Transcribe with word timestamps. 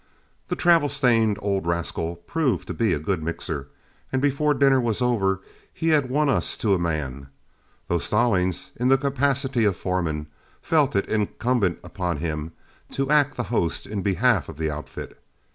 The 0.47 0.55
travel 0.55 0.89
stained 0.89 1.37
old 1.43 1.67
rascal 1.67 2.15
proved 2.15 2.65
to 2.65 2.73
be 2.73 2.91
a 2.91 2.97
good 2.97 3.21
mixer, 3.21 3.67
and 4.11 4.19
before 4.19 4.55
dinner 4.55 4.81
was 4.81 4.99
over 4.99 5.41
he 5.71 5.89
had 5.89 6.09
won 6.09 6.27
us 6.27 6.57
to 6.57 6.73
a 6.73 6.79
man, 6.79 7.27
though 7.87 7.99
Stallings, 7.99 8.71
in 8.77 8.87
the 8.87 8.97
capacity 8.97 9.63
of 9.63 9.75
foreman, 9.77 10.25
felt 10.59 10.95
it 10.95 11.05
incumbent 11.07 11.77
on 11.99 12.17
him 12.17 12.51
to 12.93 13.11
act 13.11 13.37
the 13.37 13.43
host 13.53 13.85
in 13.85 14.01
behalf 14.01 14.49
of 14.49 14.57
the 14.57 14.71
outfit. 14.71 15.21